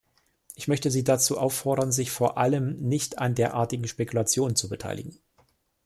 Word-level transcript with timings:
Ich 0.55 0.67
möchte 0.67 0.89
Sie 0.89 1.03
dazu 1.03 1.37
auffordern, 1.37 1.91
sich 1.91 2.09
vor 2.09 2.39
allem 2.39 2.71
nicht 2.79 3.19
an 3.19 3.35
derartigen 3.35 3.87
Spekulationen 3.87 4.55
zu 4.55 4.67
beteiligen. 4.67 5.19